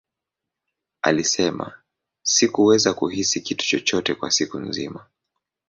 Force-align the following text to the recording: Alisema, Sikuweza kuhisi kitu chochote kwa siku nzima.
Alisema, 1.01 1.81
Sikuweza 2.23 2.93
kuhisi 2.93 3.41
kitu 3.41 3.65
chochote 3.65 4.15
kwa 4.15 4.31
siku 4.31 4.59
nzima. 4.59 5.05